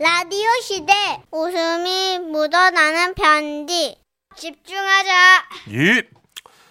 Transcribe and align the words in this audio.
라디오 0.00 0.46
시대 0.62 0.92
웃음이 1.32 2.20
묻어나는 2.30 3.14
편지 3.14 3.96
집중하자 4.36 5.10
예. 5.72 6.02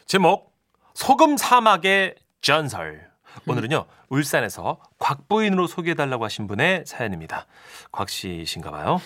제목 0.05 0.53
소금 0.93 1.35
사막의 1.35 2.15
전설. 2.39 3.05
오늘은요 3.45 3.85
울산에서 4.07 4.79
곽 4.97 5.27
부인으로 5.27 5.67
소개해달라고 5.67 6.23
하신 6.23 6.47
분의 6.47 6.85
사연입니다. 6.87 7.47
곽 7.91 8.09
씨신가봐요. 8.09 9.01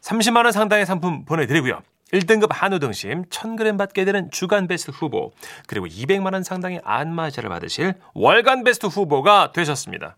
30만 0.00 0.36
원 0.44 0.52
상당의 0.52 0.86
상품 0.86 1.26
보내드리고요. 1.26 1.82
1등급 2.14 2.48
한우 2.52 2.78
등심 2.78 3.26
1000g 3.26 3.76
받게 3.76 4.06
되는 4.06 4.30
주간 4.30 4.68
베스트 4.68 4.90
후보 4.90 5.32
그리고 5.66 5.86
200만 5.86 6.32
원 6.32 6.42
상당의 6.42 6.80
안마자를 6.82 7.50
받으실 7.50 7.92
월간 8.14 8.64
베스트 8.64 8.86
후보가 8.86 9.52
되셨습니다. 9.52 10.16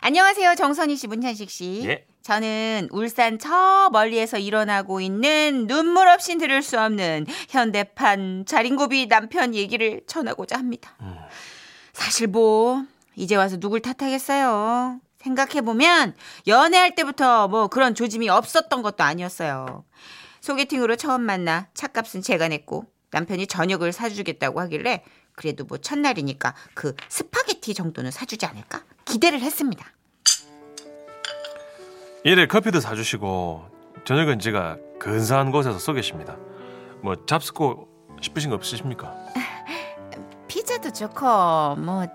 안녕하세요. 0.00 0.54
정선희 0.54 0.96
씨, 0.96 1.08
문찬식 1.08 1.50
씨. 1.50 1.82
예. 1.84 2.06
저는 2.28 2.88
울산 2.90 3.38
저 3.38 3.88
멀리에서 3.90 4.36
일어나고 4.36 5.00
있는 5.00 5.66
눈물 5.66 6.08
없이 6.08 6.36
들을 6.36 6.60
수 6.60 6.78
없는 6.78 7.24
현대판 7.48 8.44
자린고비 8.44 9.08
남편 9.08 9.54
얘기를 9.54 10.02
전하고자 10.06 10.58
합니다. 10.58 10.94
사실 11.94 12.26
뭐 12.26 12.84
이제 13.16 13.34
와서 13.34 13.56
누굴 13.56 13.80
탓하겠어요. 13.80 15.00
생각해보면 15.22 16.14
연애할 16.46 16.94
때부터 16.94 17.48
뭐 17.48 17.68
그런 17.68 17.94
조짐이 17.94 18.28
없었던 18.28 18.82
것도 18.82 19.04
아니었어요. 19.04 19.86
소개팅으로 20.42 20.96
처음 20.96 21.22
만나 21.22 21.68
차값은 21.72 22.20
제가 22.20 22.48
냈고 22.48 22.84
남편이 23.10 23.46
저녁을 23.46 23.94
사주겠다고 23.94 24.60
하길래 24.60 25.02
그래도 25.32 25.64
뭐 25.64 25.78
첫날이니까 25.78 26.54
그 26.74 26.94
스파게티 27.08 27.72
정도는 27.72 28.10
사주지 28.10 28.44
않을까 28.44 28.84
기대를 29.06 29.40
했습니다. 29.40 29.90
이래 32.24 32.46
커피도 32.46 32.80
사주시고 32.80 33.64
저녁은 34.04 34.38
제가 34.38 34.76
근사한 34.98 35.52
곳에서 35.52 35.78
쏘겠습니다. 35.78 36.36
뭐 37.02 37.14
잡수고 37.26 37.88
싶으신 38.20 38.50
거 38.50 38.56
없으십니까? 38.56 39.14
피자도 40.48 40.92
좋고 40.92 41.76
뭐 41.76 42.06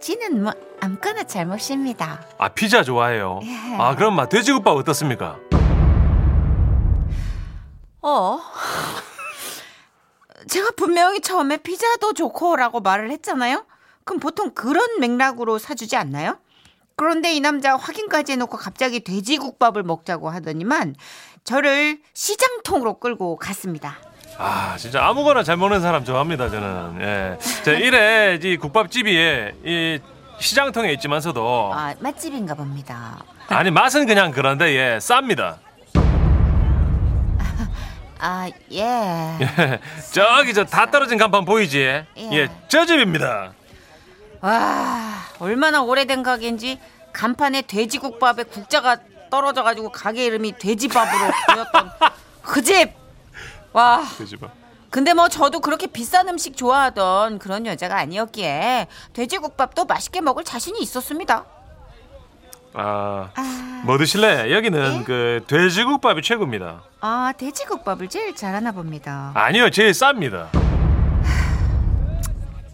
지는 0.00 0.42
뭐 0.42 0.52
아무거나 0.80 1.24
잘 1.24 1.46
먹습니다. 1.46 2.20
아 2.38 2.48
피자 2.48 2.82
좋아해요. 2.82 3.40
예. 3.44 3.76
아 3.78 3.94
그럼 3.94 4.16
막 4.16 4.28
돼지국밥 4.28 4.76
어떻습니까? 4.76 5.38
어? 8.00 8.40
제가 10.48 10.72
분명히 10.76 11.20
처음에 11.20 11.58
피자도 11.58 12.14
좋고라고 12.14 12.80
말을 12.80 13.12
했잖아요. 13.12 13.64
그럼 14.04 14.18
보통 14.18 14.50
그런 14.50 14.98
맥락으로 14.98 15.58
사주지 15.58 15.96
않나요? 15.96 16.38
그런데 16.96 17.32
이 17.34 17.40
남자 17.40 17.76
확인까지 17.76 18.32
해놓고 18.32 18.56
갑자기 18.56 19.00
돼지국밥을 19.00 19.82
먹자고 19.82 20.30
하더니만 20.30 20.94
저를 21.44 21.98
시장통으로 22.14 22.98
끌고 23.00 23.36
갔습니다. 23.36 23.96
아 24.38 24.76
진짜 24.78 25.04
아무거나 25.06 25.42
잘 25.42 25.56
먹는 25.56 25.80
사람 25.80 26.04
좋아합니다 26.04 26.48
저는. 26.48 26.98
예. 27.00 27.38
자 27.64 27.72
이래 27.72 28.38
이 28.42 28.56
국밥집이 28.56 29.12
이 29.64 29.98
시장통에 30.38 30.92
있지만서도 30.94 31.70
아 31.74 31.94
맛집인가 32.00 32.54
봅니다. 32.54 33.22
아니 33.48 33.70
맛은 33.70 34.06
그냥 34.06 34.30
그런데 34.32 34.74
예 34.74 34.98
쌉니다. 34.98 35.56
아 38.24 38.48
예. 38.72 39.80
저기 40.12 40.54
저 40.54 40.64
다 40.64 40.86
떨어진 40.90 41.18
간판 41.18 41.44
보이지? 41.44 41.78
예. 41.80 42.06
예, 42.32 42.48
저 42.68 42.86
집입니다. 42.86 43.52
와 44.40 45.21
얼마나 45.38 45.82
오래된 45.82 46.22
가게인지 46.22 46.78
간판에 47.12 47.62
돼지국밥에 47.62 48.44
국자가 48.44 48.96
떨어져가지고 49.30 49.90
가게 49.90 50.26
이름이 50.26 50.58
돼지밥으로 50.58 51.30
보였던 51.54 51.90
그 52.42 52.62
집. 52.62 52.92
와그 53.72 54.26
집은. 54.26 54.48
근데 54.90 55.14
뭐 55.14 55.28
저도 55.28 55.60
그렇게 55.60 55.86
비싼 55.86 56.28
음식 56.28 56.54
좋아하던 56.56 57.38
그런 57.38 57.64
여자가 57.64 57.96
아니었기에 57.96 58.88
돼지국밥도 59.14 59.86
맛있게 59.86 60.20
먹을 60.20 60.44
자신이 60.44 60.78
있었습니다. 60.82 61.46
아, 62.74 63.30
아, 63.34 63.82
뭐 63.84 63.96
드실래? 63.96 64.52
여기는 64.52 65.00
예? 65.00 65.04
그 65.04 65.44
돼지국밥이 65.46 66.20
최고입니다. 66.22 66.82
아 67.00 67.32
돼지국밥을 67.38 68.08
제일 68.08 68.36
잘하나 68.36 68.72
봅니다. 68.72 69.32
아니요, 69.34 69.70
제일 69.70 69.92
쌉니다. 69.92 70.48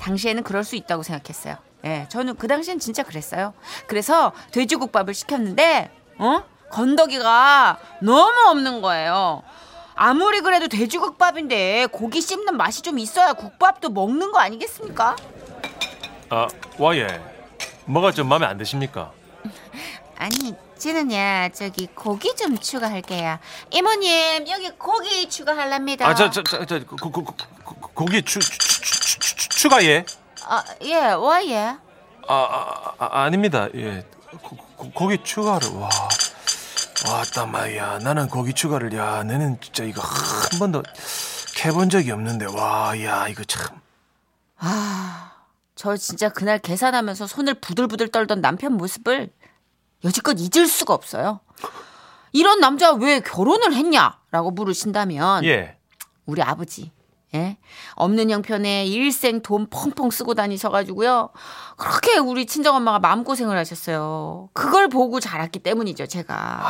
당시에는 0.00 0.42
그럴 0.42 0.64
수 0.64 0.74
있다고 0.76 1.02
생각했어요. 1.04 1.56
예, 1.84 2.06
저는 2.08 2.36
그 2.36 2.48
당시엔 2.48 2.78
진짜 2.80 3.02
그랬어요. 3.02 3.54
그래서 3.86 4.32
돼지국밥을 4.52 5.14
시켰는데, 5.14 5.90
어? 6.18 6.42
건더기가 6.70 7.78
너무 8.02 8.48
없는 8.48 8.82
거예요. 8.82 9.42
아무리 9.94 10.40
그래도 10.40 10.68
돼지국밥인데 10.68 11.86
고기 11.90 12.20
씹는 12.20 12.56
맛이 12.56 12.82
좀 12.82 12.98
있어야 12.98 13.32
국밥도 13.32 13.90
먹는 13.90 14.30
거 14.32 14.38
아니겠습니까? 14.38 15.16
아, 16.30 16.46
와예. 16.78 17.20
뭐가 17.86 18.12
좀 18.12 18.28
마음에 18.28 18.46
안 18.46 18.58
드십니까? 18.58 19.12
아니, 20.18 20.54
쟤는야 20.76 21.48
저기 21.48 21.88
고기 21.94 22.34
좀 22.36 22.56
추가할게요. 22.58 23.38
이모님 23.70 24.46
여기 24.48 24.70
고기 24.70 25.28
추가할랍니다. 25.28 26.06
아, 26.06 26.14
저, 26.14 26.30
저, 26.30 26.42
저, 26.42 26.64
저 26.64 26.84
고, 26.84 26.96
고, 27.10 27.24
고, 27.24 27.34
고, 27.64 27.90
고기 27.94 28.22
추, 28.22 28.38
추, 28.38 28.58
추, 28.58 28.80
추, 28.80 29.36
추, 29.36 29.48
추가예? 29.48 30.04
아, 30.50 30.64
예, 30.82 30.96
와 31.12 31.44
예. 31.46 31.76
아, 32.26 32.34
아, 32.34 32.92
아, 32.98 33.08
아 33.22 33.30
닙니다. 33.30 33.68
예. 33.74 34.04
고, 34.42 34.56
고, 34.76 34.90
고기 34.92 35.22
추가를, 35.22 35.68
와. 35.74 35.88
왔다 37.08 37.46
마야 37.46 37.98
나는 38.00 38.28
고기 38.28 38.52
추가를 38.52 38.92
야 38.94 39.22
너는 39.22 39.60
진짜 39.60 39.84
이거 39.84 40.02
한 40.02 40.58
번도 40.58 40.82
해본 41.64 41.90
적이 41.90 42.10
없는데 42.10 42.46
와 42.46 42.92
야 42.98 43.28
이거 43.28 43.44
참 43.44 43.80
아, 44.58 45.30
저 45.76 45.96
진짜 45.96 46.28
그날 46.28 46.58
계산하면서 46.58 47.28
손을 47.28 47.54
부들부들 47.54 48.08
떨던 48.08 48.40
남편 48.40 48.72
모습을 48.72 49.30
여지껏 50.04 50.36
잊을 50.40 50.66
수가 50.66 50.92
없어요. 50.92 51.38
이런 52.32 52.58
남자 52.58 52.92
왜 52.92 53.20
결혼을 53.20 53.72
했냐라고 53.74 54.50
물으신다면 54.50 55.44
예. 55.44 55.76
우리 56.26 56.42
아버지 56.42 56.90
예? 57.34 57.58
없는 57.94 58.30
형편에 58.30 58.86
일생 58.86 59.42
돈 59.42 59.68
펑펑 59.68 60.10
쓰고 60.10 60.34
다니셔가지고요. 60.34 61.30
그렇게 61.76 62.16
우리 62.16 62.46
친정엄마가 62.46 62.98
마음고생을 63.00 63.56
하셨어요. 63.58 64.48
그걸 64.54 64.88
보고 64.88 65.20
자랐기 65.20 65.58
때문이죠, 65.58 66.06
제가. 66.06 66.62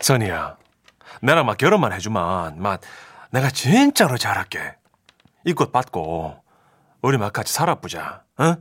선이야, 0.00 0.56
나랑 1.20 1.46
막 1.46 1.56
결혼만 1.58 1.92
해주면, 1.92 2.60
막 2.62 2.80
내가 3.30 3.50
진짜로 3.50 4.16
잘할게. 4.18 4.74
이 5.44 5.52
꽃 5.54 5.70
받고, 5.72 6.36
우리 7.02 7.18
막 7.18 7.32
같이 7.32 7.52
살아보자, 7.52 8.22
어? 8.38 8.56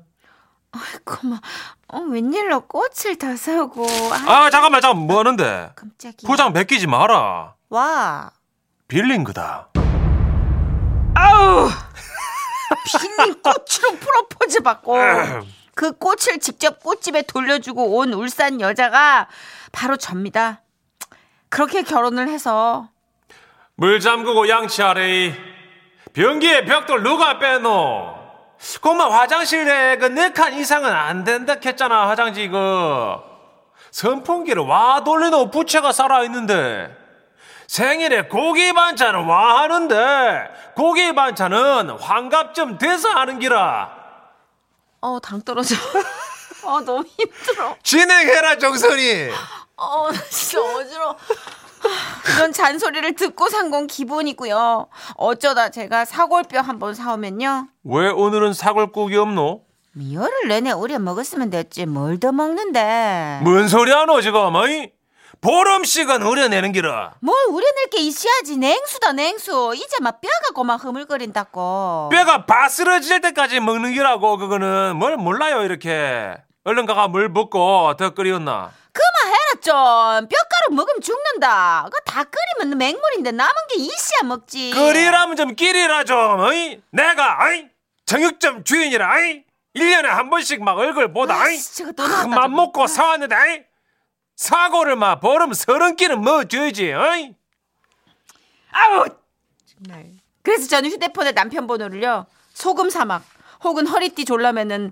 그만, 1.06 1.40
어, 1.88 2.00
웬일로 2.00 2.68
꽃을 2.68 3.18
다 3.18 3.36
사고. 3.38 3.86
아, 4.12 4.32
아, 4.46 4.50
잠깐만, 4.50 4.82
잠깐만, 4.82 5.08
뭐 5.08 5.20
하는데? 5.20 5.72
깜짝이야. 5.76 6.28
포장 6.28 6.52
베끼지 6.54 6.88
마라. 6.88 7.56
와. 7.70 8.32
빌린 8.88 9.24
거다. 9.24 9.70
아우! 11.26 11.70
빈 12.86 13.42
꽃으로 13.42 13.98
프로포즈 14.00 14.62
받고 14.62 14.96
그 15.76 15.92
꽃을 15.94 16.40
직접 16.40 16.82
꽃집에 16.82 17.24
돌려주고 17.24 17.98
온 17.98 18.14
울산 18.14 18.62
여자가 18.62 19.28
바로 19.72 19.98
접니다. 19.98 20.62
그렇게 21.50 21.84
결혼을 21.84 22.28
해서 22.28 22.90
물 23.76 24.00
잠그고 24.00 24.48
양치하래. 24.48 25.36
변기에 26.14 26.64
벽돌 26.66 27.04
누가 27.04 27.40
빼노? 27.40 28.16
그만 28.82 29.12
화장실에 29.12 29.98
그네칸 29.98 30.54
이상은 30.54 30.90
안 30.92 31.26
된다 31.26 31.56
했잖아, 31.64 32.08
화장지 32.08 32.44
이거. 32.44 33.22
선풍기를 33.92 34.64
와 34.64 35.04
돌리는 35.04 35.52
부채가 35.52 35.92
살아있는데. 35.92 37.05
생일에 37.68 38.24
고기 38.28 38.74
반찬을 38.74 39.26
와 39.26 39.62
하는데, 39.64 40.48
고기 40.76 41.14
반찬은 41.14 41.90
환갑 42.00 42.54
좀 42.54 42.78
돼서 42.78 43.10
하는 43.10 43.40
기라. 43.40 43.90
어 45.02 45.20
당 45.20 45.42
떨어져. 45.42 45.76
어 46.64 46.82
너무 46.82 47.04
힘들어. 47.04 47.76
진행해라, 47.84 48.58
정선이. 48.58 49.30
어 49.78 50.10
진짜 50.30 50.62
어지러. 50.62 51.16
이런 52.38 52.52
잔소리를 52.52 53.14
듣고 53.16 53.48
산 53.50 53.70
건 53.70 53.86
기본이고요. 53.88 54.88
어쩌다 55.18 55.70
제가 55.70 56.06
사골뼈 56.06 56.62
한번 56.62 56.96
사오면요. 56.96 57.68
왜 57.84 58.10
오늘은 58.10 58.54
사골국이 58.54 59.16
없노? 59.18 59.62
열흘 60.14 60.48
내내 60.48 60.72
우려 60.72 60.98
먹었으면 61.00 61.50
됐지 61.52 61.86
뭘 61.86 62.20
더 62.20 62.32
먹는데. 62.32 63.42
뭔 63.44 63.68
소리 63.68 63.92
하노, 63.92 64.22
지금, 64.22 64.56
어이? 64.56 64.90
보름씩은 65.46 66.24
우려내는 66.24 66.72
기라. 66.72 67.14
뭘 67.20 67.38
우려낼 67.50 67.90
게 67.92 68.00
있어야지 68.00 68.58
냉수다 68.58 69.14
냉수 69.14 69.74
이제 69.76 69.98
막 70.02 70.20
뼈가 70.20 70.54
고막 70.56 70.84
흐물거린다고 70.84 72.10
뼈가 72.12 72.48
바스러질 72.48 73.22
때까지 73.22 73.60
먹는 73.60 73.94
기라고 73.94 74.38
그거는 74.38 74.96
뭘 74.96 75.18
몰라요 75.18 75.62
이렇게 75.64 76.36
얼른 76.64 76.88
가가 76.88 77.10
물 77.10 77.32
붓고 77.32 77.96
더 77.96 78.10
끓이었나 78.16 78.72
그만해라 78.92 79.52
좀 79.62 80.28
뼈가루 80.30 80.72
먹으면 80.72 81.02
죽는다. 81.02 81.84
그거 81.86 81.98
다 82.06 82.24
끓이면 82.24 82.76
맹물인데 82.80 83.32
남은 83.32 83.54
게 83.70 83.76
이씨야 83.82 84.24
먹지. 84.24 84.72
끓이라면 84.72 85.36
좀 85.36 85.54
끼리라 85.56 86.06
좀 86.06 86.40
어이? 86.40 86.82
내가 86.90 87.38
어이? 87.46 87.66
정육점 88.08 88.64
주인이라 88.64 89.14
어이? 89.14 89.44
1년에 89.76 90.06
한 90.06 90.30
번씩 90.32 90.64
막 90.64 90.76
얼굴 90.78 91.14
보다? 91.14 91.36
아이씨, 91.40 91.84
저거 91.96 92.28
맘. 92.28 92.52
먹고 92.52 92.88
사왔는데 92.88 93.36
어이? 93.36 93.62
사고를 94.36 94.96
막 94.96 95.20
보름 95.20 95.54
서른 95.54 95.96
끼는 95.96 96.22
뭐 96.22 96.44
줘야지 96.44 96.92
어이? 96.94 97.36
아우 98.72 99.06
정말. 99.66 100.12
그래서 100.42 100.68
저는 100.68 100.92
휴대폰에 100.92 101.32
남편 101.32 101.68
번호를요 101.68 102.26
소금 102.54 102.90
사막 102.90 103.24
혹은 103.64 103.88
허리띠 103.88 104.26
졸라맨은 104.26 104.92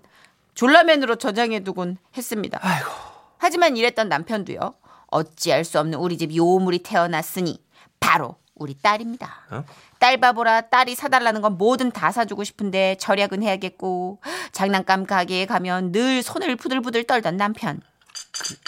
졸라맨으로 0.55 1.15
저장해두곤 1.15 1.97
했습니다. 2.15 2.59
아이고 2.61 2.89
하지만 3.37 3.75
이랬던 3.75 4.09
남편도요 4.09 4.73
어찌할 5.07 5.63
수 5.63 5.79
없는 5.79 5.99
우리 5.99 6.17
집 6.17 6.35
요물이 6.35 6.79
태어났으니 6.79 7.61
바로 7.99 8.37
우리 8.55 8.75
딸입니다. 8.75 9.45
어? 9.51 9.63
딸 9.99 10.17
바보라 10.17 10.61
딸이 10.61 10.95
사달라는 10.95 11.41
건 11.41 11.57
뭐든 11.57 11.91
다 11.91 12.11
사주고 12.11 12.43
싶은데 12.43 12.95
절약은 12.99 13.43
해야겠고 13.43 14.19
장난감 14.51 15.05
가게에 15.05 15.45
가면 15.45 15.91
늘 15.91 16.21
손을 16.23 16.55
부들부들 16.55 17.03
떨던 17.05 17.37
남편. 17.37 17.81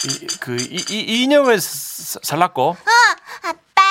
이, 0.04 0.26
그 0.40 0.56
이, 0.56 0.84
이 0.90 1.22
인형을 1.24 1.60
사- 1.60 2.20
살랐고 2.22 2.76
아빠, 3.42 3.82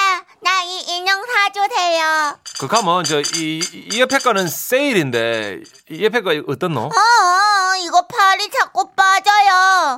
나 0.41 0.63
이 0.63 0.79
인형 0.97 1.21
사주세요. 1.25 2.39
그 2.59 2.67
가면 2.67 3.03
저 3.03 3.19
이 3.21 3.59
이 3.93 3.99
옆에 3.99 4.19
거는 4.19 4.47
세일인데 4.47 5.61
이 5.89 6.03
옆에 6.05 6.21
거 6.21 6.31
어떻노? 6.47 6.79
어, 6.85 7.75
이거 7.83 8.05
팔이 8.07 8.49
자꾸 8.49 8.89
빠져요. 8.95 9.97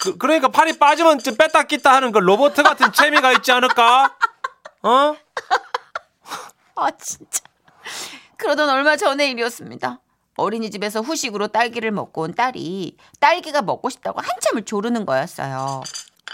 그, 0.00 0.16
그러니까 0.18 0.48
팔이 0.48 0.78
빠지면 0.78 1.18
좀 1.20 1.36
뺐다 1.36 1.62
꼈다 1.64 1.92
하는 1.94 2.12
그 2.12 2.18
로봇 2.18 2.54
같은 2.54 2.92
재미가 2.92 3.32
있지 3.32 3.50
않을까? 3.52 4.16
어? 4.82 5.16
아 6.76 6.90
진짜. 6.98 7.40
그러던 8.36 8.68
얼마 8.68 8.96
전의 8.96 9.30
일이었습니다. 9.30 10.00
어린이집에서 10.36 11.00
후식으로 11.00 11.48
딸기를 11.48 11.90
먹고 11.90 12.22
온 12.22 12.34
딸이 12.34 12.96
딸기가 13.20 13.62
먹고 13.62 13.90
싶다고 13.90 14.20
한참을 14.20 14.64
조르는 14.64 15.04
거였어요. 15.06 15.82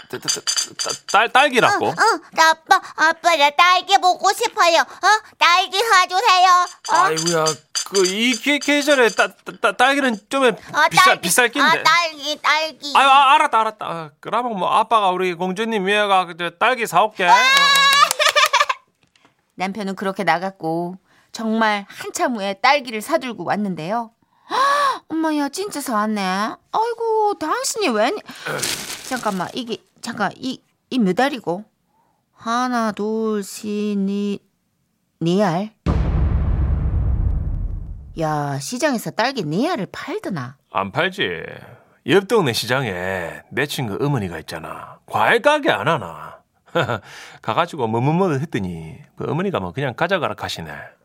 따- 0.09 0.17
따- 0.17 0.29
따- 0.29 0.91
딸 1.11 1.29
딸기라고? 1.29 1.87
어, 1.87 1.93
나 2.31 2.51
아빠, 2.51 2.81
아빠, 2.95 3.35
나 3.35 3.49
딸기 3.49 3.97
먹고 3.97 4.31
싶어요. 4.31 4.79
어, 4.79 5.07
딸기 5.37 5.77
사주세요. 5.77 6.49
어, 6.91 6.95
아이고야 6.95 7.45
그이 7.89 8.59
계절에 8.59 9.09
따, 9.09 9.27
따, 9.27 9.51
따- 9.61 9.71
딸기는 9.75 10.17
좀 10.29 10.43
어, 10.45 10.51
비쌀 10.89 11.05
딸기. 11.05 11.21
비쌀 11.21 11.49
낀데. 11.49 11.67
아, 11.67 11.83
딸기, 11.83 12.39
딸기. 12.41 12.93
아유 12.95 13.07
아, 13.07 13.33
알았다 13.33 13.59
알았다. 13.59 13.85
아, 13.85 14.09
그러면 14.21 14.57
뭐 14.57 14.69
아빠가 14.69 15.09
우리 15.09 15.33
공주님 15.33 15.85
위에가 15.85 16.25
그 16.27 16.57
딸기 16.57 16.87
사올게. 16.87 17.25
어, 17.27 17.31
어. 17.31 17.35
남편은 19.55 19.95
그렇게 19.95 20.23
나갔고 20.23 20.95
정말 21.39 21.85
한참 21.87 22.35
후에 22.35 22.55
딸기를 22.55 22.99
사들고 22.99 23.45
왔는데요. 23.45 24.11
헉, 24.49 25.05
엄마야 25.07 25.47
진짜 25.47 25.79
사왔네. 25.79 26.21
아이고 26.21 27.35
당신이 27.39 27.87
웬? 27.87 28.17
잠깐만 29.07 29.47
이게 29.53 29.77
잠깐 30.01 30.33
이이몇 30.35 31.17
알이고? 31.17 31.63
하나 32.33 32.91
둘셋넷네 32.91 34.41
알. 35.41 35.71
야 38.19 38.59
시장에서 38.59 39.11
딸기 39.11 39.45
네 39.45 39.69
알을 39.69 39.87
팔더나. 39.93 40.57
안 40.73 40.91
팔지. 40.91 41.45
옆 42.07 42.27
동네 42.27 42.51
시장에 42.51 43.43
내 43.49 43.65
친구 43.65 43.97
어머니가 44.05 44.39
있잖아. 44.39 44.99
과일 45.05 45.41
가게 45.41 45.71
안 45.71 45.87
하나. 45.87 46.39
가가지고 47.41 47.87
뭐뭐뭐 47.87 48.33
했더니 48.33 48.97
그 49.15 49.23
어머니가 49.23 49.61
뭐 49.61 49.71
그냥 49.71 49.93
가져가라 49.93 50.35
하시네. 50.37 50.98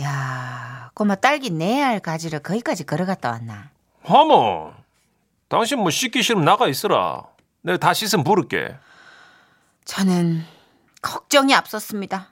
야 0.00 0.90
꼬마 0.94 1.14
딸기 1.14 1.50
네알 1.50 2.00
가지러 2.00 2.38
거기까지 2.40 2.84
걸어갔다 2.84 3.30
왔나? 3.30 3.70
하모, 4.04 4.72
당신 5.48 5.78
뭐 5.80 5.90
씻기 5.90 6.22
싫으면 6.22 6.44
나가 6.44 6.68
있으라. 6.68 7.24
내가 7.62 7.78
다 7.78 7.92
씻으면 7.92 8.24
부를게. 8.24 8.74
저는 9.84 10.44
걱정이 11.02 11.54
앞섰습니다. 11.54 12.28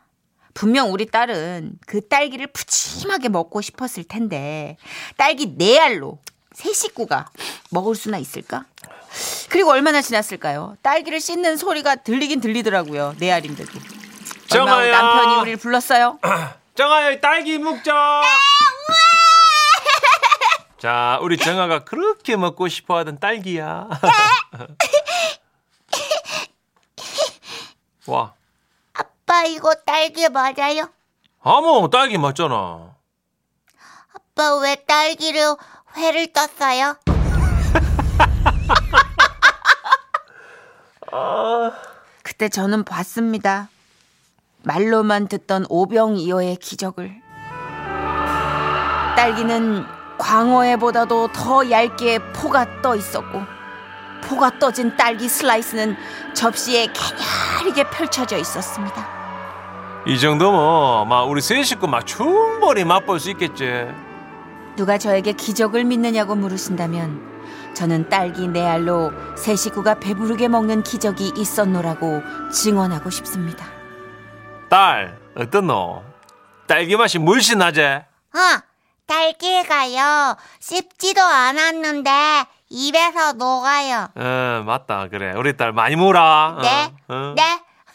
분명 0.54 0.92
우리 0.92 1.06
딸은 1.06 1.78
그 1.86 2.06
딸기를 2.08 2.46
푸짐하게 2.48 3.28
먹고 3.28 3.60
싶었을 3.60 4.04
텐데 4.04 4.78
딸기 5.16 5.56
네 5.58 5.78
알로 5.78 6.18
세 6.52 6.72
식구가 6.72 7.26
먹을 7.70 7.94
수나 7.94 8.16
있을까? 8.16 8.64
그리고 9.50 9.70
얼마나 9.70 10.00
지났을까요? 10.00 10.76
딸기를 10.82 11.20
씻는 11.20 11.56
소리가 11.58 11.96
들리긴 11.96 12.40
들리더라고요. 12.40 13.14
네 13.18 13.32
알인데도. 13.32 13.72
정아야. 14.48 14.90
남편이 14.90 15.36
우리를 15.42 15.58
불렀어요. 15.58 16.18
정아야 16.76 17.18
딸기 17.20 17.58
먹자. 17.58 18.22
자, 20.78 21.18
우리 21.22 21.36
정아가 21.38 21.84
그렇게 21.84 22.36
먹고 22.36 22.68
싶어 22.68 22.98
하던 22.98 23.18
딸기야. 23.18 23.88
와, 28.06 28.34
아빠, 28.92 29.44
이거 29.44 29.74
딸기 29.74 30.28
맞아요? 30.28 30.90
아무 31.42 31.88
딸기 31.90 32.18
맞잖아. 32.18 32.94
아빠, 34.14 34.56
왜 34.58 34.76
딸기를 34.76 35.56
회를 35.96 36.32
떴어요? 36.32 36.96
그때 42.22 42.48
저는 42.48 42.84
봤습니다. 42.84 43.68
말로만 44.66 45.28
듣던 45.28 45.64
오병이어의 45.68 46.56
기적을. 46.56 47.22
딸기는 49.14 49.84
광어회보다도 50.18 51.28
더 51.32 51.70
얇게 51.70 52.32
포가 52.32 52.82
떠 52.82 52.96
있었고, 52.96 53.42
포가 54.24 54.58
떠진 54.58 54.96
딸기 54.96 55.28
슬라이스는 55.28 55.96
접시에 56.34 56.88
개냐리게 56.88 57.88
펼쳐져 57.90 58.38
있었습니다. 58.38 59.06
이 60.04 60.18
정도면 60.18 61.08
막 61.08 61.30
우리 61.30 61.40
세 61.40 61.62
식구 61.62 61.86
막 61.86 62.04
충분히 62.04 62.82
맛볼 62.82 63.20
수 63.20 63.30
있겠지. 63.30 63.86
누가 64.74 64.98
저에게 64.98 65.30
기적을 65.30 65.84
믿느냐고 65.84 66.34
물으신다면, 66.34 67.22
저는 67.74 68.08
딸기 68.08 68.48
네 68.48 68.66
알로 68.66 69.12
세 69.36 69.54
식구가 69.54 70.00
배부르게 70.00 70.48
먹는 70.48 70.82
기적이 70.82 71.34
있었노라고 71.36 72.20
증언하고 72.52 73.10
싶습니다. 73.10 73.75
딸, 74.76 75.18
어떻노? 75.34 76.04
딸기 76.66 76.96
맛이 76.96 77.18
물씬 77.18 77.60
나지? 77.60 77.80
어, 77.82 78.04
딸기가요, 79.06 80.36
씹지도 80.60 81.22
않았는데, 81.22 82.10
입에서 82.68 83.32
녹아요. 83.32 84.08
어, 84.14 84.62
맞다. 84.66 85.08
그래. 85.08 85.32
우리 85.34 85.56
딸 85.56 85.72
많이 85.72 85.96
물어. 85.96 86.58
네, 86.60 86.92
어, 87.08 87.14
어. 87.14 87.34
네. 87.34 87.42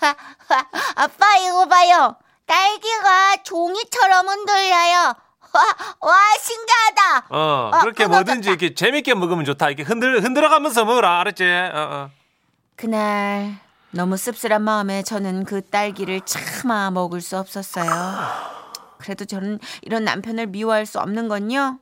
아빠, 0.96 1.38
이거 1.38 1.68
봐요. 1.68 2.16
딸기가 2.48 3.44
종이처럼 3.44 4.28
흔들려요. 4.28 5.14
와, 5.54 5.62
와, 6.00 6.16
신기하다. 6.40 7.26
어, 7.30 7.70
어, 7.76 7.80
그렇게 7.82 8.06
끊어졌다. 8.06 8.10
뭐든지 8.10 8.50
이렇게 8.50 8.74
재밌게 8.74 9.14
먹으면 9.14 9.46
좋다. 9.46 9.68
이렇게 9.68 9.84
흔들, 9.84 10.24
흔들어가면서 10.24 10.86
먹어라. 10.86 11.20
알았지? 11.20 11.44
어, 11.44 11.72
어. 11.76 12.10
그날 12.76 13.60
너무 13.92 14.16
씁쓸한 14.18 14.62
마음에 14.62 15.04
저는 15.04 15.44
그 15.44 15.62
딸기를 15.62 16.22
차마 16.22 16.90
먹을 16.92 17.22
수 17.22 17.38
없었어요. 17.38 17.92
그래도 18.98 19.26
저는 19.26 19.60
이런 19.82 20.04
남편을 20.06 20.48
미워할 20.48 20.86
수 20.86 21.00
없는 21.00 21.28
건요. 21.28 21.80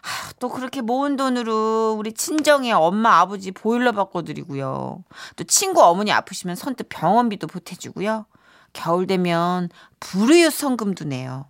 하, 0.00 0.32
또 0.38 0.48
그렇게 0.48 0.80
모은 0.80 1.16
돈으로 1.16 1.96
우리 1.98 2.12
친정의 2.14 2.72
엄마 2.72 3.18
아버지 3.18 3.50
보일러 3.50 3.92
바꿔드리고요. 3.92 5.04
또 5.36 5.44
친구 5.44 5.82
어머니 5.82 6.12
아프시면 6.12 6.56
선뜻 6.56 6.88
병원비도 6.88 7.46
보태주고요. 7.48 8.24
겨울 8.72 9.06
되면 9.06 9.68
불우유 10.00 10.50
성금도 10.50 11.04
내요. 11.04 11.46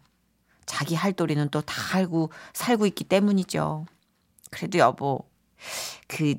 자기 0.66 0.94
할 0.94 1.12
도리는 1.12 1.48
또 1.50 1.60
다 1.60 1.96
알고 1.96 2.30
살고 2.52 2.86
있기 2.86 3.04
때문이죠. 3.04 3.86
그래도 4.50 4.78
여보, 4.78 5.28
그 6.06 6.34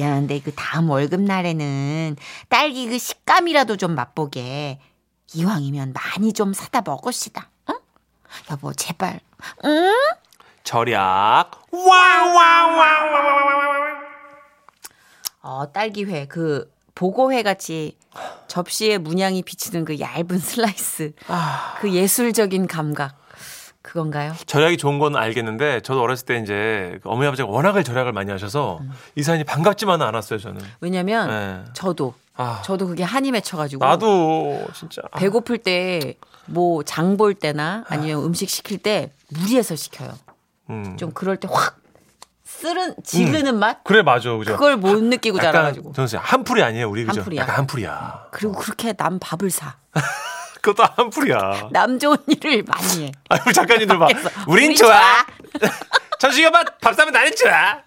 미안한데 0.00 0.40
그 0.40 0.52
다음 0.54 0.90
월급 0.90 1.22
날에는 1.22 2.16
딸기 2.48 2.86
그 2.88 2.98
식감이라도 2.98 3.76
좀 3.76 3.94
맛보게 3.94 4.78
이왕이면 5.34 5.94
많이 5.94 6.32
좀 6.34 6.52
사다 6.52 6.82
먹읍시다. 6.82 7.48
응? 7.70 7.74
여보 8.50 8.72
제발. 8.74 9.20
응? 9.64 9.92
절약. 10.64 11.50
와와와와와와. 11.72 13.16
어 15.42 15.72
딸기회 15.72 16.26
그 16.26 16.70
보고회 16.94 17.42
같이 17.42 17.96
접시에 18.48 18.98
문양이 18.98 19.42
비치는 19.42 19.84
그 19.84 19.98
얇은 20.00 20.38
슬라이스 20.38 21.12
아, 21.28 21.76
그 21.80 21.92
예술적인 21.92 22.66
감각 22.66 23.16
그건가요? 23.86 24.34
절약이 24.46 24.76
좋은 24.78 24.98
건 24.98 25.14
알겠는데 25.16 25.80
저도 25.80 26.02
어렸을 26.02 26.26
때 26.26 26.38
이제 26.38 26.98
그 27.02 27.08
어머니 27.08 27.28
아버지가 27.28 27.48
워낙을 27.48 27.84
절약을 27.84 28.12
많이 28.12 28.30
하셔서 28.32 28.78
음. 28.82 28.90
이 29.14 29.22
사연이 29.22 29.44
반갑지만은 29.44 30.04
않았어요 30.04 30.40
저는. 30.40 30.60
왜냐면 30.80 31.28
네. 31.28 31.70
저도 31.72 32.14
아, 32.34 32.60
저도 32.64 32.88
그게 32.88 33.02
한이 33.04 33.30
맺혀가지고 33.30 33.84
나도 33.84 34.66
진짜. 34.74 35.02
아, 35.12 35.18
배고플 35.18 35.58
때 35.58 36.14
뭐 36.48 36.82
장 36.84 37.16
볼 37.16 37.34
때나 37.34 37.84
아니면 37.88 38.22
음식 38.24 38.48
시킬 38.50 38.78
때 38.78 39.12
무리해서 39.30 39.74
시켜요. 39.76 40.12
음. 40.70 40.96
좀 40.96 41.12
그럴 41.12 41.36
때 41.36 41.48
확 41.48 41.78
쓰른 42.44 42.94
지르는 43.04 43.58
맛 43.58 43.82
그래 43.84 44.02
맞아 44.02 44.32
그죠. 44.36 44.52
그걸 44.52 44.76
못 44.76 45.02
느끼고 45.02 45.38
자라가지고 45.40 45.92
저는 45.92 46.08
한풀이 46.18 46.62
아니에요 46.62 46.88
우리 46.90 47.04
그죠? 47.04 47.20
한풀이야. 47.20 47.42
약간 47.42 47.56
한풀이야. 47.56 48.26
그리고 48.32 48.52
그렇게 48.54 48.92
남 48.92 49.18
밥을 49.20 49.50
사. 49.50 49.76
그것도 50.66 50.88
한풀이야. 50.96 51.68
남 51.70 51.96
좋은 51.98 52.16
일을 52.26 52.64
많이 52.66 53.04
해. 53.06 53.12
아유 53.28 53.52
작가님들 53.52 53.98
봐. 53.98 54.08
우린 54.48 54.74
좋아. 54.74 55.00
천식이 56.18 56.46
오빠 56.46 56.64
밥 56.80 56.92
사면 56.94 57.12
나는 57.12 57.30
좋아. 57.36 57.78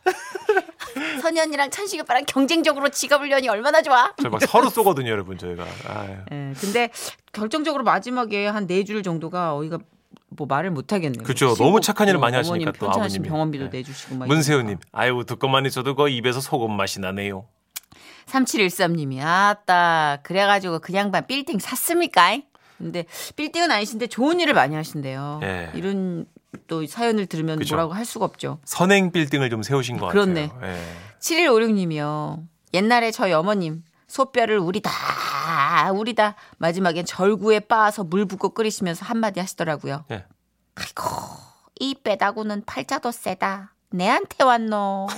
언니랑 1.41 1.69
천식이 1.71 2.01
오빠랑 2.01 2.23
경쟁적으로 2.25 2.87
지갑을 2.89 3.29
여니 3.31 3.49
얼마나 3.49 3.81
좋아. 3.81 4.13
저막 4.21 4.41
서로 4.47 4.69
쏘거든요 4.69 5.09
여러분 5.11 5.37
저희가. 5.37 5.65
아유. 5.87 6.15
예, 6.31 6.53
근데 6.61 6.89
결정적으로 7.33 7.83
마지막에 7.83 8.47
한 8.47 8.65
네 8.65 8.83
줄 8.85 9.03
정도가 9.03 9.55
어이가 9.57 9.79
뭐 10.29 10.47
말을 10.47 10.71
못 10.71 10.93
하겠네요. 10.93 11.23
그쵸. 11.23 11.55
너무 11.55 11.81
착한 11.81 12.07
일을 12.07 12.19
많이 12.19 12.35
하시니까 12.37 12.71
또 12.79 12.89
아버님이. 12.89 13.27
병원비도 13.27 13.65
네. 13.71 13.79
내주시고 13.79 14.15
막. 14.15 14.27
문세훈님, 14.27 14.77
아유 14.93 15.23
듣고만 15.27 15.65
있어도 15.65 15.95
그 15.95 16.07
입에서 16.07 16.39
소금 16.39 16.71
맛이 16.77 16.99
나네요. 17.01 17.45
3713님이 18.27 19.19
아따 19.25 20.19
그래가지고 20.21 20.79
그냥 20.79 21.11
반 21.11 21.25
빌딩 21.25 21.57
샀습니까? 21.57 22.37
근데 22.79 23.05
빌딩은 23.35 23.69
아니신데 23.69 24.07
좋은 24.07 24.39
일을 24.39 24.53
많이 24.53 24.75
하신대요. 24.75 25.41
예. 25.43 25.71
이런 25.75 26.25
또 26.67 26.85
사연을 26.85 27.27
들으면 27.27 27.59
그쵸. 27.59 27.75
뭐라고 27.75 27.93
할 27.93 28.05
수가 28.05 28.25
없죠. 28.25 28.59
선행 28.65 29.11
빌딩을 29.11 29.49
좀 29.49 29.61
세우신 29.61 29.97
것 29.97 30.07
그렇네. 30.07 30.47
같아요. 30.47 30.71
예. 30.73 30.81
7156님이요. 31.19 32.43
옛날에 32.73 33.11
저희 33.11 33.33
어머님 33.33 33.83
소뼈를 34.07 34.57
우리다 34.57 34.89
우리다 35.93 36.35
마지막엔 36.57 37.05
절구에 37.05 37.59
빻아서 37.59 38.03
물 38.05 38.25
붓고 38.25 38.49
끓이시면서 38.49 39.05
한마디 39.05 39.39
하시더라고요. 39.39 40.05
예. 40.11 40.25
아이고 40.75 41.03
이 41.79 41.95
빼다구는 41.95 42.63
팔자도 42.65 43.11
세다. 43.11 43.73
내한테 43.91 44.43
왔노. 44.43 45.07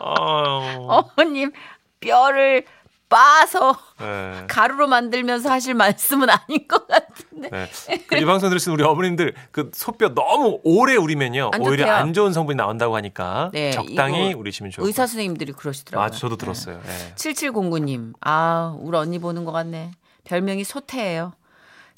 어머님 0.00 1.52
뼈를 2.00 2.64
빻아서 3.10 3.76
예. 4.00 4.44
가루로 4.48 4.86
만들면서 4.86 5.50
하실 5.50 5.74
말씀은 5.74 6.30
아닌 6.30 6.66
것 6.66 6.86
같은데. 6.88 7.50
네. 7.50 7.68
그 8.06 8.16
이 8.16 8.24
방송 8.24 8.48
들으시는 8.48 8.74
우리 8.74 8.84
어머님들 8.84 9.34
그 9.50 9.70
소뼈 9.74 10.14
너무 10.14 10.60
오래 10.64 10.94
우리면요 10.96 11.50
안 11.52 11.60
오히려. 11.60 11.90
안 11.92 12.14
좋은 12.14 12.32
성분이 12.32 12.56
나온다고 12.56 12.96
하니까 12.96 13.50
네, 13.52 13.72
적당히 13.72 14.32
우리시면 14.32 14.70
좋을 14.70 14.86
의사 14.86 15.02
것 15.02 15.08
선생님들이. 15.08 15.52
그러시더라고요. 15.52 16.06
맞아 16.06 16.18
저도 16.18 16.36
들었어요. 16.36 16.80
예. 16.86 17.14
7709님, 17.16 18.14
아, 18.22 18.74
우리 18.78 18.96
언니 18.96 19.18
보는 19.18 19.44
것 19.44 19.52
같네. 19.52 19.90
별명이 20.24 20.64
소태예요. 20.64 21.32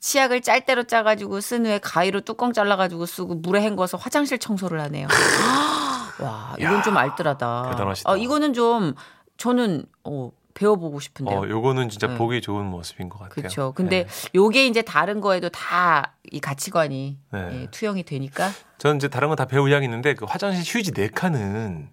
치약을 0.01 0.41
짤대로 0.41 0.85
짜가지고 0.85 1.41
쓴 1.41 1.65
후에 1.67 1.79
가위로 1.79 2.23
뚜껑 2.23 2.53
잘라가지고 2.53 3.07
쓰고 3.07 3.35
물에 3.37 3.61
헹궈서 3.63 3.99
화장실 3.99 4.39
청소를 4.39 4.81
하네요. 4.81 5.07
와, 6.21 6.55
이건 6.59 6.75
야, 6.79 6.83
좀 6.83 6.97
알뜰하다. 6.97 7.69
대단하시다. 7.71 8.11
어, 8.11 8.17
이거는 8.17 8.53
좀 8.53 8.95
저는 9.37 9.85
어, 10.05 10.31
배워보고 10.55 11.01
싶은데요. 11.01 11.39
어, 11.41 11.49
요거는 11.49 11.89
진짜 11.89 12.07
네. 12.09 12.17
보기 12.17 12.41
좋은 12.41 12.67
모습인 12.67 13.09
것 13.09 13.19
같아요. 13.19 13.35
그렇죠. 13.35 13.73
근데 13.75 14.05
네. 14.07 14.29
요게 14.35 14.67
이제 14.67 14.83
다른 14.83 15.21
거에도 15.21 15.49
다 15.49 16.13
이 16.31 16.41
가치관이 16.41 17.19
네. 17.31 17.49
예, 17.53 17.67
투영이 17.71 18.05
되니까 18.05 18.51
저는 18.79 18.97
이제 18.97 19.09
다른 19.09 19.29
건 19.29 19.37
다 19.37 19.45
배울 19.45 19.69
의향이 19.69 19.85
있는데 19.85 20.15
그 20.15 20.25
화장실 20.25 20.63
휴지 20.65 20.93
네 20.93 21.09
칸은 21.09 21.91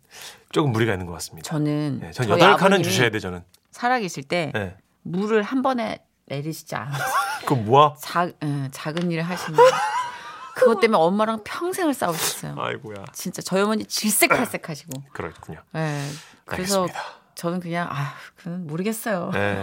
조금 0.54 0.72
무리가 0.72 0.94
있는 0.94 1.08
것 1.08 1.12
같습니다. 1.14 1.50
저는 1.50 2.00
네, 2.00 2.12
전 2.12 2.26
저희 2.28 2.36
여덟 2.40 2.52
칸은 2.56 2.78
아버님이 2.78 2.84
주셔야 2.84 3.10
돼 3.10 3.20
저는. 3.20 3.44
살아계실 3.72 4.24
때 4.24 4.52
네. 4.54 4.78
물을 5.02 5.44
한 5.44 5.62
번에 5.62 6.00
내리시지 6.28 6.74
않아요. 6.76 6.94
그 7.46 7.54
뭐야? 7.54 7.96
작, 8.00 8.32
예, 8.44 8.70
작은 8.72 9.12
일을 9.12 9.24
하시는 9.24 9.60
그것 10.56 10.80
때문에 10.80 10.98
엄마랑 11.02 11.42
평생을 11.44 11.94
싸우셨어요. 11.94 12.56
아이고야. 12.58 13.06
진짜 13.14 13.42
저희 13.42 13.62
어머니 13.62 13.84
질색팔색하시고. 13.86 15.04
그렇군요. 15.12 15.60
예. 15.76 16.02
그래서 16.46 16.84
알겠습니다. 16.84 17.19
저는 17.40 17.62
그냥 17.62 17.88
아, 17.90 18.16
그건 18.36 18.68
모르겠어요. 18.68 19.32
네. 19.34 19.62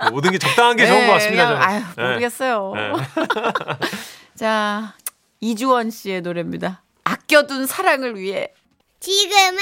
뭐 0.00 0.10
모든 0.10 0.32
게 0.32 0.38
적당한 0.38 0.76
게 0.76 0.84
좋은 0.84 1.00
예, 1.02 1.06
것 1.06 1.12
같습니다. 1.12 1.46
그냥, 1.46 1.60
저는. 1.60 1.62
아유, 1.62 1.82
네. 1.96 2.02
모르겠어요. 2.08 2.72
네. 2.74 2.92
자, 4.34 4.94
이주원 5.40 5.90
씨의 5.92 6.22
노래입니다. 6.22 6.82
아껴둔 7.04 7.66
사랑을 7.66 8.16
위해. 8.18 8.52
지금은 8.98 9.56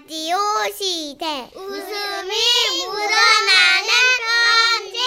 라디오 0.00 0.38
시대. 0.74 1.50
웃음이 1.54 2.86
묻어나는 2.86 3.90
편지. 4.88 4.98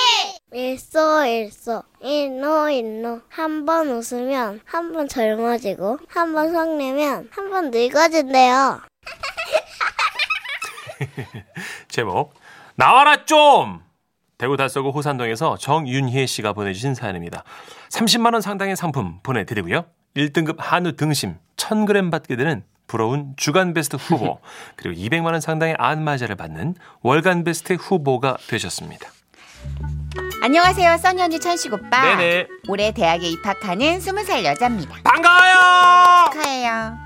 일소 0.54 1.26
일소 1.26 1.82
일노 2.04 2.70
일노 2.70 3.22
한 3.30 3.66
번 3.66 3.90
웃으면 3.90 4.62
한 4.66 4.94
번 4.94 5.08
젊어지고 5.08 5.98
한 6.10 6.32
번 6.34 6.52
성내면 6.54 7.30
한 7.32 7.50
번 7.50 7.72
늙어진대요. 7.72 8.82
제목 11.88 12.34
나와라 12.75 13.25
좀 13.25 13.82
대구 14.38 14.58
달서구 14.58 14.90
호산동에서 14.90 15.58
정윤희 15.58 16.28
씨가 16.28 16.54
보내주신 16.54 16.94
사연입니다. 16.94 17.44
30만 17.90 18.34
원 18.34 18.42
상당의 18.42 18.75
상품 18.75 19.20
보내드리고요. 19.24 19.86
1등급 20.16 20.56
한우 20.60 20.94
등심 20.94 21.38
1000g 21.58 22.12
받게 22.12 22.36
되는 22.36 22.64
부러운 22.88 23.34
주간 23.38 23.74
베스트 23.74 23.96
후보 23.96 24.40
그리고 24.75 25.00
200만 25.00 25.32
원 25.32 25.42
상당의 25.42 25.75
안마자를 25.80 26.36
받는 26.36 26.75
월간 27.02 27.44
베스트 27.44 27.74
후보가 27.74 28.38
되셨습니다. 28.48 29.10
안녕하세요, 30.44 30.98
써니 30.98 31.22
언니 31.24 31.40
천식 31.40 31.74
오빠. 31.74 32.16
네네. 32.16 32.48
올해 32.68 32.92
대학에 32.92 33.28
입학하는 33.28 33.98
20살 34.00 34.44
여자입니다. 34.44 34.96
반가워요. 35.04 36.30
축하해요. 36.32 36.98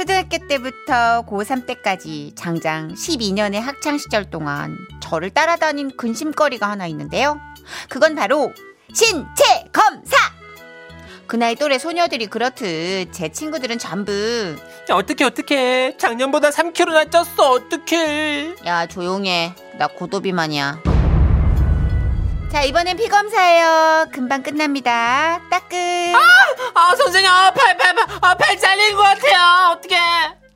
초등학교 0.00 0.38
때부터 0.48 1.26
고3 1.28 1.66
때까지 1.66 2.32
장장 2.34 2.88
12년의 2.94 3.60
학창 3.60 3.98
시절 3.98 4.30
동안 4.30 4.78
저를 5.02 5.28
따라다닌 5.28 5.94
근심거리가 5.94 6.70
하나 6.70 6.86
있는데요. 6.86 7.38
그건 7.90 8.14
바로 8.14 8.50
신체 8.94 9.44
검사. 9.70 10.16
그 11.26 11.36
나이 11.36 11.54
또래 11.54 11.76
소녀들이 11.76 12.28
그렇듯 12.28 13.12
제 13.12 13.28
친구들은 13.30 13.78
전부 13.78 14.10
어떻게 14.90 15.24
어떻게 15.24 15.94
작년보다 15.98 16.48
3kg나 16.48 17.10
쪘어 17.10 17.50
어떻게? 17.50 18.54
야 18.64 18.86
조용해 18.86 19.54
나 19.78 19.86
고도비만이야. 19.86 20.99
자 22.50 22.62
이번엔 22.62 22.96
피 22.96 23.08
검사예요. 23.08 24.06
금방 24.12 24.42
끝납니다. 24.42 25.40
따끔. 25.50 25.78
아 26.74 26.96
선생님 26.96 27.30
아 27.30 27.52
팔 27.52 27.76
팔팔팔 27.76 28.58
잘린 28.58 28.96
것 28.96 29.02
같아요 29.02 29.72
어떻게? 29.72 29.96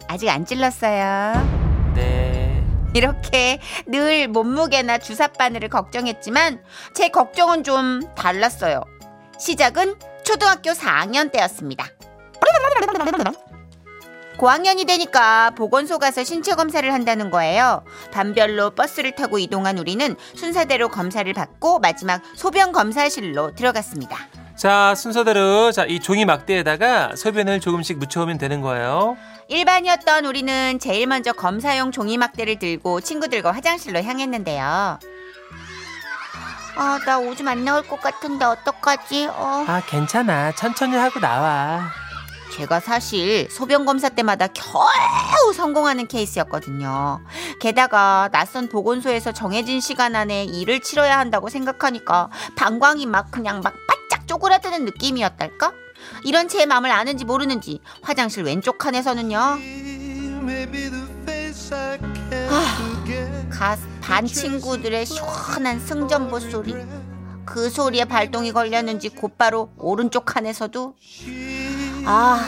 아직 0.08 0.28
안 0.28 0.44
찔렀어요. 0.44 1.92
네. 1.94 2.62
이렇게 2.94 3.60
늘 3.86 4.28
몸무게나 4.28 4.98
주사 4.98 5.28
바늘을 5.28 5.68
걱정했지만 5.68 6.62
제 6.94 7.08
걱정은 7.08 7.62
좀 7.64 8.02
달랐어요. 8.16 8.82
시작은 9.38 9.94
초등학교 10.24 10.70
4학년 10.72 11.30
때였습니다. 11.30 11.86
고학년이 14.36 14.84
되니까 14.84 15.50
보건소 15.50 15.98
가서 15.98 16.24
신체 16.24 16.54
검사를 16.54 16.92
한다는 16.92 17.30
거예요. 17.30 17.82
반별로 18.12 18.70
버스를 18.70 19.12
타고 19.14 19.38
이동한 19.38 19.78
우리는 19.78 20.16
순서대로 20.34 20.88
검사를 20.88 21.32
받고 21.32 21.78
마지막 21.78 22.20
소변 22.34 22.72
검사실로 22.72 23.54
들어갔습니다. 23.54 24.18
자 24.56 24.94
순서대로 24.94 25.72
자 25.72 25.84
이 25.86 25.98
종이 26.00 26.24
막대에다가 26.24 27.16
소변을 27.16 27.60
조금씩 27.60 27.98
묻혀오면 27.98 28.38
되는 28.38 28.60
거예요. 28.60 29.16
일반이었던 29.48 30.24
우리는 30.24 30.78
제일 30.78 31.06
먼저 31.06 31.32
검사용 31.32 31.92
종이 31.92 32.16
막대를 32.18 32.58
들고 32.58 33.00
친구들과 33.02 33.52
화장실로 33.52 34.02
향했는데요. 34.02 34.98
아, 36.76 36.98
나 37.06 37.18
오줌 37.18 37.46
안 37.46 37.64
나올 37.64 37.86
것 37.86 38.00
같은데 38.00 38.44
어떡하지? 38.44 39.26
어. 39.30 39.64
아 39.68 39.80
괜찮아 39.86 40.52
천천히 40.52 40.96
하고 40.96 41.20
나와. 41.20 41.88
제가 42.52 42.80
사실 42.80 43.48
소변 43.50 43.84
검사 43.84 44.08
때마다 44.08 44.46
겨우 44.48 45.52
성공하는 45.52 46.06
케이스였거든요. 46.06 47.20
게다가 47.60 48.28
낯선 48.32 48.68
보건소에서 48.68 49.32
정해진 49.32 49.80
시간 49.80 50.14
안에 50.14 50.44
일을 50.44 50.80
치러야 50.80 51.18
한다고 51.18 51.48
생각하니까 51.48 52.30
방광이 52.56 53.06
막 53.06 53.30
그냥 53.30 53.60
막 53.60 53.74
바짝 53.88 54.26
쪼그라드는 54.28 54.84
느낌이었달까? 54.84 55.72
이런 56.24 56.48
제 56.48 56.66
마음을 56.66 56.90
아는지 56.90 57.24
모르는지 57.24 57.80
화장실 58.02 58.44
왼쪽 58.44 58.78
칸에서는요. 58.78 59.38
아, 62.50 63.48
가, 63.50 63.76
반 64.00 64.26
친구들의 64.26 65.06
시원한 65.06 65.80
승전보 65.80 66.38
소리. 66.40 66.74
그그 67.44 67.70
소리에 67.70 68.04
발동이 68.04 68.52
걸렸는지 68.52 69.10
곧바로 69.10 69.70
오른쪽 69.78 70.24
칸에서도 70.24 70.94
아 72.06 72.38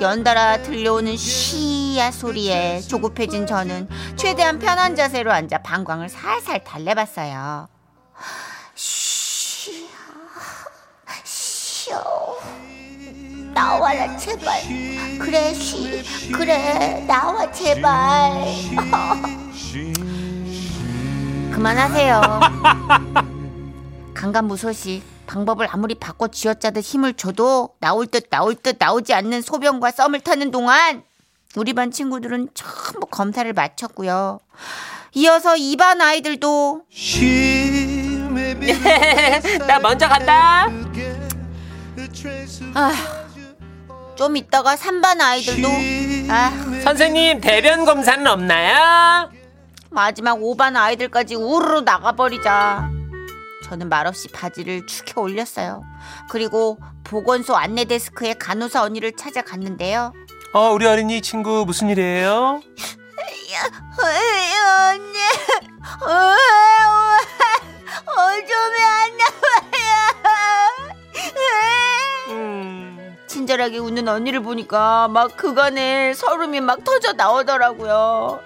연달아 0.00 0.62
들려오는 0.62 1.16
쉬야 1.16 2.10
소리에 2.10 2.80
조급해진 2.80 3.46
저는 3.46 3.88
최대한 4.16 4.58
편한 4.58 4.94
자세로 4.94 5.32
앉아 5.32 5.62
방광을 5.62 6.08
살살 6.08 6.64
달래봤어요. 6.64 7.68
쉬, 8.74 9.88
쉬어. 11.24 12.36
나와라 13.54 14.16
제발. 14.16 14.62
그래 15.18 15.52
쉬. 15.54 16.30
그래 16.32 17.04
나와 17.08 17.50
제발. 17.50 18.44
그만하세요. 21.52 22.20
강간무소식 24.14 25.02
방법을 25.28 25.68
아무리 25.70 25.94
바꿔 25.94 26.26
쥐어짜듯 26.28 26.82
힘을 26.82 27.12
줘도 27.12 27.70
나올 27.78 28.06
듯 28.06 28.30
나올 28.30 28.54
듯 28.54 28.76
나오지 28.78 29.12
않는 29.14 29.42
소변과 29.42 29.90
썸을 29.92 30.20
타는 30.20 30.50
동안 30.50 31.02
우리 31.54 31.72
반 31.74 31.90
친구들은 31.90 32.48
전부 32.54 33.06
검사를 33.06 33.50
마쳤고요. 33.52 34.40
이어서 35.14 35.56
이반 35.56 36.00
아이들도 36.00 36.82
나 39.66 39.78
먼저 39.78 40.08
간다. 40.08 40.68
아, 42.74 42.92
좀 44.16 44.36
있다가 44.36 44.76
3반 44.76 45.20
아이들도 45.20 45.68
아, 46.30 46.50
선생님 46.84 47.40
대변 47.40 47.84
검사는 47.84 48.26
없나요? 48.26 49.30
마지막 49.90 50.38
5반 50.38 50.76
아이들까지 50.76 51.34
우르르 51.34 51.80
나가버리자 51.80 52.90
저는 53.68 53.90
말없이 53.90 54.28
바지를 54.28 54.86
축혀 54.86 55.20
올렸어요. 55.20 55.82
그리고 56.30 56.78
보건소 57.04 57.54
안내 57.54 57.84
데스크에 57.84 58.32
간호사 58.34 58.82
언니를 58.82 59.12
찾아갔는데요. 59.12 60.14
어, 60.54 60.70
우리 60.70 60.86
어린이 60.86 61.20
친구 61.20 61.64
무슨 61.66 61.90
일이에요? 61.90 62.62
언니, 64.88 65.18
어좀이 68.06 68.82
안 68.84 69.18
나와요. 69.18 69.98
음. 72.28 73.16
친절하게 73.26 73.78
웃는 73.78 74.08
언니를 74.08 74.40
보니까 74.40 75.08
막 75.08 75.36
그간에 75.36 76.14
서름이 76.14 76.60
막 76.62 76.84
터져 76.84 77.12
나오더라고요. 77.12 78.40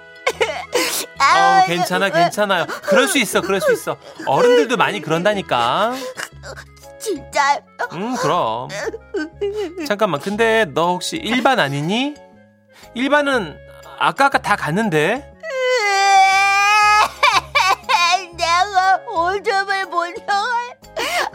어, 1.22 1.64
괜찮아, 1.66 2.08
괜찮아요. 2.10 2.66
그럴 2.82 3.08
수 3.08 3.18
있어, 3.18 3.40
그럴 3.40 3.60
수 3.60 3.72
있어. 3.72 3.96
어른들도 4.26 4.76
많이 4.76 5.00
그런다니까. 5.00 5.94
진짜 6.98 7.58
음, 7.92 8.14
그럼. 8.16 8.68
잠깐만, 9.86 10.20
근데 10.20 10.64
너 10.66 10.88
혹시 10.92 11.16
일반 11.16 11.58
아니니? 11.58 12.14
일반은 12.94 13.58
아까 13.98 14.26
아까 14.26 14.38
다 14.38 14.54
갔는데? 14.56 15.30
내가 18.36 19.00
오줌을 19.08 19.86
못. 19.86 20.02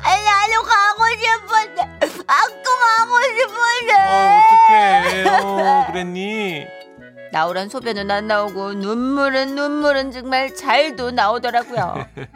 아니, 0.04 0.24
나도 0.24 0.62
가고 0.64 1.04
싶은데, 1.18 1.82
학교 2.28 2.80
가고 2.80 3.22
싶은데. 3.24 3.94
어, 4.00 4.40
어떡해. 4.40 5.26
어, 5.44 5.86
그랬니? 5.88 6.27
나오란 7.32 7.70
소변은 7.70 8.10
안 8.12 8.28
나오고 8.28 8.74
눈물은 8.74 9.56
눈물은 9.56 10.12
정말 10.12 10.56
잘도 10.56 11.12
나오더라고요. 11.12 12.08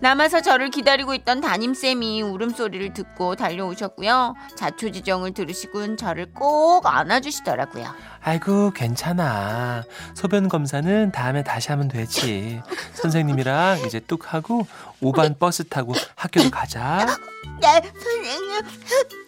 남아서 0.00 0.40
저를 0.40 0.70
기다리고 0.70 1.12
있던 1.14 1.40
담임쌤이 1.40 2.22
울음소리를 2.22 2.92
듣고 2.94 3.34
달려오셨고요. 3.34 4.34
자초지정을 4.54 5.34
들으시곤 5.34 5.96
저를 5.96 6.32
꼭 6.32 6.86
안아주시더라고요. 6.86 7.92
아이고, 8.22 8.70
괜찮아. 8.70 9.82
소변 10.14 10.48
검사는 10.48 11.10
다음에 11.10 11.42
다시 11.42 11.70
하면 11.70 11.88
되지. 11.88 12.60
선생님이랑 12.94 13.80
이제 13.86 13.98
뚝 13.98 14.32
하고 14.32 14.66
5반 15.02 15.36
버스 15.38 15.64
타고 15.64 15.94
학교로 16.14 16.50
가자. 16.50 17.04
네, 17.60 17.82
선생님. 17.82 19.27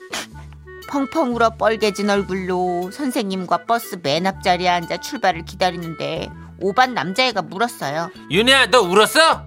펑펑 0.90 1.34
울어 1.36 1.50
뻘개진 1.50 2.10
얼굴로 2.10 2.90
선생님과 2.92 3.64
버스 3.66 4.00
맨 4.02 4.26
앞자리에 4.26 4.68
앉아 4.68 4.96
출발을 4.98 5.44
기다리는데 5.44 6.28
5반 6.60 6.92
남자애가 6.92 7.42
물었어요. 7.42 8.10
윤혜야 8.30 8.66
너 8.66 8.80
울었어? 8.82 9.44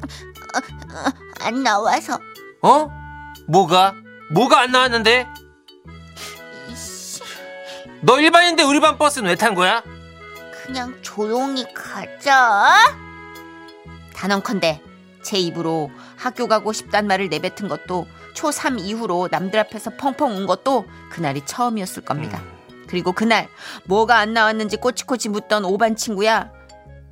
안 1.41 1.62
나와서. 1.63 2.17
어? 2.62 2.89
뭐가? 3.47 3.93
뭐가 4.32 4.62
안 4.62 4.71
나왔는데? 4.71 5.27
이씨, 6.69 7.21
너 8.01 8.19
일반인데 8.19 8.63
우리 8.63 8.79
반 8.79 8.97
버스는 8.97 9.29
왜 9.29 9.36
탄 9.36 9.53
거야? 9.53 9.84
그냥 10.65 10.97
조용히 11.01 11.65
가자. 11.73 12.73
단언컨대 14.15 14.82
제 15.21 15.38
입으로 15.38 15.91
학교 16.15 16.47
가고 16.47 16.71
싶단 16.71 17.06
말을 17.08 17.27
내뱉은 17.29 17.67
것도 17.67 18.08
초3 18.34 18.80
이후로 18.80 19.30
남들 19.32 19.60
앞에서 19.60 19.91
펑펑 19.91 20.32
운 20.36 20.46
것도 20.46 20.86
그날이 21.12 21.41
처음이었을 21.46 22.04
겁니다. 22.04 22.41
그리고 22.88 23.12
그날 23.12 23.50
뭐가 23.86 24.17
안 24.17 24.34
나왔는지 24.34 24.78
꼬치꼬치 24.78 25.30
묻던 25.30 25.65
오반 25.65 25.96
친구야. 25.96 26.52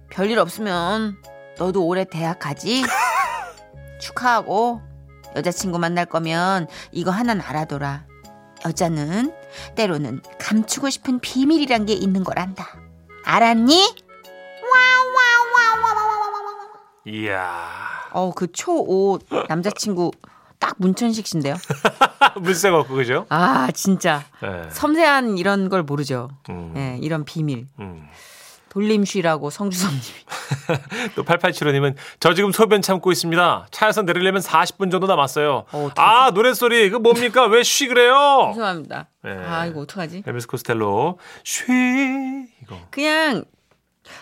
별일 0.10 0.40
없으면 0.40 1.18
너도 1.58 1.86
올해 1.86 2.04
대학 2.04 2.40
가지? 2.40 2.84
축하하고 4.00 4.82
여자친구 5.36 5.80
만날 5.80 6.06
거면 6.06 6.68
이거 6.92 7.12
하나는 7.12 7.44
알아둬라. 7.44 8.06
여자는 8.66 9.34
때로는 9.76 10.22
감추고 10.40 10.90
싶은 10.90 11.20
비밀이란 11.20 11.86
게 11.86 11.94
있는 11.94 12.24
거란다. 12.24 12.68
알았니? 13.26 13.96
이야. 17.06 17.70
어, 18.12 18.32
그 18.36 18.48
초5 18.48 19.48
남자친구 19.48 20.12
딱 20.72 20.76
문천식 20.80 21.28
씨인데요. 21.28 21.56
물색 22.40 22.74
없고, 22.74 22.96
그죠? 22.96 23.26
아, 23.30 23.70
진짜. 23.74 24.24
네. 24.42 24.64
섬세한 24.70 25.38
이런 25.38 25.68
걸 25.68 25.84
모르죠. 25.84 26.30
음, 26.50 26.74
예, 26.78 26.98
이런 27.02 27.26
비밀. 27.26 27.68
음. 27.80 28.08
돌림쉬라고 28.70 29.50
성주성님이. 29.50 30.02
또 31.16 31.26
8875님은 31.26 31.96
저 32.22 32.34
지금 32.34 32.54
소변 32.54 32.82
참고 32.82 33.12
있습니다. 33.12 33.68
차에서 33.70 34.04
내리려면 34.04 34.42
40분 34.42 34.90
정도 34.92 35.08
남았어요. 35.08 35.66
어? 35.74 35.90
아, 35.98 36.32
노랫소리. 36.34 36.90
그 36.90 36.96
뭡니까? 36.96 37.48
왜 37.48 37.64
쉬 37.64 37.88
그래요? 37.90 38.52
죄송합니다. 38.54 39.08
네. 39.26 39.32
아, 39.46 39.66
이거 39.66 39.82
어떡하지? 39.82 40.24
엘비스 40.26 40.48
코스텔로 40.48 41.20
쉬 41.44 41.66
이거. 42.64 42.78
그냥 42.92 43.44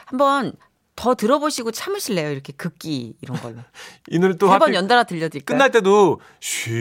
한번 0.06 0.54
더 1.00 1.16
들어보시고 1.16 1.72
참으실래요? 1.72 2.30
이렇게 2.30 2.52
극기 2.52 3.14
이런 3.22 3.40
걸로. 3.40 3.56
이 4.12 4.20
노래 4.20 4.36
또세번 4.36 4.62
하필 4.64 4.74
연달아 4.76 5.06
들려드릴까요? 5.06 5.56
끝날 5.58 5.72
때도 5.72 6.20
쉬 6.42 6.72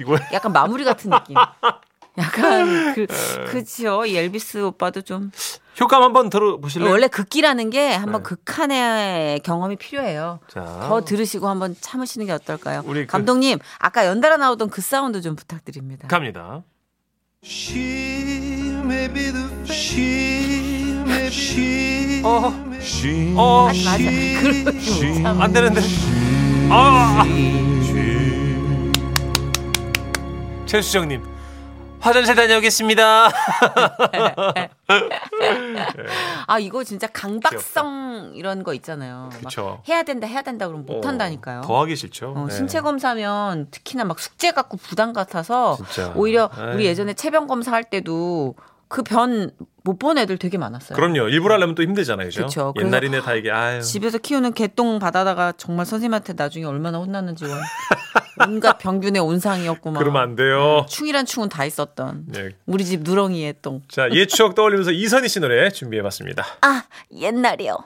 이거 0.00 0.18
약간 0.34 0.52
마무리 0.52 0.82
같은 0.82 1.10
느낌. 1.10 1.36
약간 2.18 2.94
그 2.94 3.06
네. 3.06 3.44
그치요. 3.44 4.06
이 4.06 4.16
엘비스 4.16 4.58
오빠도 4.64 5.02
좀 5.02 5.30
효과음 5.78 6.02
한번 6.02 6.30
들어보실래요? 6.30 6.90
원래 6.90 7.06
극기라는 7.06 7.70
게 7.70 7.94
한번 7.94 8.22
네. 8.24 8.28
극한의 8.28 9.40
경험이 9.40 9.76
필요해요. 9.76 10.40
자, 10.48 10.62
더 10.88 11.04
들으시고 11.04 11.46
한번 11.48 11.76
참으시는 11.80 12.26
게 12.26 12.32
어떨까요? 12.32 12.82
우리 12.86 13.02
그- 13.02 13.12
감독님 13.12 13.58
아까 13.78 14.06
연달아 14.06 14.38
나오던 14.38 14.70
그 14.70 14.80
사운드 14.80 15.20
좀 15.20 15.36
부탁드립니다. 15.36 16.08
갑니다. 16.08 16.64
She 17.44 18.72
may 18.82 19.12
be 19.12 19.30
the 19.30 19.46
she 19.70 21.02
may 21.06 21.28
be 21.28 21.28
어, 21.28 21.28
she 21.28 22.22
어, 22.24 22.75
맞아 23.34 23.84
맞아. 23.84 24.78
참아. 25.24 25.44
안 25.44 25.52
되는데. 25.52 25.80
아, 26.70 27.24
최수정님. 30.66 31.22
화장실 31.98 32.36
다녀오겠습니다. 32.36 33.28
아 36.46 36.58
이거 36.60 36.84
진짜 36.84 37.08
강박성 37.08 38.32
이런 38.36 38.62
거 38.62 38.74
있잖아요. 38.74 39.30
막 39.32 39.40
그쵸. 39.40 39.82
해야 39.88 40.04
된다 40.04 40.28
해야 40.28 40.42
된다 40.42 40.68
그러면 40.68 40.86
못 40.86 41.04
한다니까요. 41.04 41.62
더 41.62 41.80
하기 41.82 41.96
싫죠. 41.96 42.34
어, 42.36 42.46
네. 42.48 42.54
신체 42.54 42.80
검사면 42.80 43.68
특히나 43.72 44.04
막 44.04 44.20
숙제 44.20 44.52
갖고 44.52 44.76
부담 44.76 45.12
같아서 45.12 45.76
진짜. 45.76 46.12
오히려 46.14 46.48
에이. 46.56 46.74
우리 46.74 46.84
예전에 46.86 47.14
체변 47.14 47.48
검사 47.48 47.72
할 47.72 47.82
때도 47.82 48.54
그 48.88 49.02
변 49.02 49.50
못 49.84 49.98
본 49.98 50.18
애들 50.18 50.36
되게 50.38 50.58
많았어요. 50.58 50.96
그럼요. 50.96 51.28
일부러 51.28 51.54
하려면 51.54 51.74
또 51.76 51.82
힘들잖아요. 51.84 52.28
그죠? 52.28 52.74
옛날이네 52.76 53.20
다 53.20 53.34
이게 53.34 53.50
아유. 53.52 53.80
집에서 53.82 54.18
키우는 54.18 54.52
개똥 54.54 54.98
받아다가 54.98 55.52
정말 55.56 55.86
선생님한테 55.86 56.32
나중에 56.32 56.64
얼마나 56.64 56.98
혼났는지 56.98 57.44
원- 57.44 57.60
온갖 58.48 58.78
병균의 58.78 59.22
온상이었구만. 59.22 60.00
그러면 60.00 60.22
안 60.22 60.34
돼요. 60.36 60.84
충이란 60.88 61.24
충은 61.24 61.48
다 61.48 61.64
있었던 61.64 62.24
네. 62.28 62.50
우리 62.66 62.84
집 62.84 63.02
누렁이의 63.02 63.54
똥. 63.62 63.82
자, 63.88 64.08
옛 64.12 64.26
추억 64.26 64.54
떠올리면서 64.56 64.90
이선희 64.90 65.28
씨 65.28 65.38
노래 65.40 65.70
준비해 65.70 66.02
봤습니다. 66.02 66.44
아, 66.62 66.82
옛날이요. 67.16 67.76